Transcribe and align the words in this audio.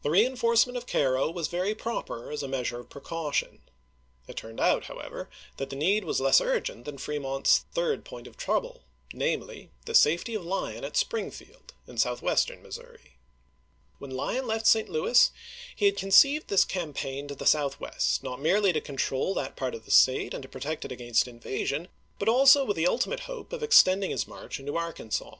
The 0.00 0.08
reenforcement 0.08 0.78
of 0.78 0.86
Cairo 0.86 1.30
was 1.30 1.48
very 1.48 1.74
proper 1.74 2.30
as 2.32 2.42
a 2.42 2.48
measure 2.48 2.80
of 2.80 2.88
precaution. 2.88 3.60
It 4.26 4.38
turned 4.38 4.58
out, 4.58 4.84
however, 4.84 5.28
that 5.58 5.68
the 5.68 5.76
need 5.76 6.04
was 6.04 6.18
less 6.18 6.40
urgent 6.40 6.86
than 6.86 6.96
Fremont's 6.96 7.66
third 7.74 8.06
point 8.06 8.26
of 8.26 8.38
trouble, 8.38 8.84
namely, 9.12 9.68
the 9.84 9.94
safety 9.94 10.34
of 10.34 10.46
Lyon 10.46 10.82
at 10.82 10.96
Springfield, 10.96 11.74
in 11.86 11.98
southwestern 11.98 12.62
Missouri. 12.62 13.18
When 13.98 14.12
Lyon 14.12 14.46
left 14.46 14.66
St. 14.66 14.88
Louis 14.88 15.30
he 15.76 15.84
had 15.84 15.98
conceived 15.98 16.48
this 16.48 16.64
cam 16.64 16.94
paign 16.94 17.28
to 17.28 17.34
the 17.34 17.44
southwest, 17.44 18.22
not 18.22 18.40
merely 18.40 18.72
to 18.72 18.80
control 18.80 19.34
that 19.34 19.56
part 19.56 19.74
of 19.74 19.84
the 19.84 19.90
State 19.90 20.32
and 20.32 20.42
to 20.42 20.48
protect 20.48 20.86
it 20.86 20.90
against 20.90 21.28
in 21.28 21.38
vasion, 21.38 21.88
but 22.18 22.30
also 22.30 22.64
with 22.64 22.78
the 22.78 22.86
ultimate 22.88 23.20
hope 23.28 23.52
of 23.52 23.62
extend 23.62 24.04
ing 24.04 24.10
his 24.10 24.26
march 24.26 24.58
into 24.58 24.74
Arkansas. 24.78 25.36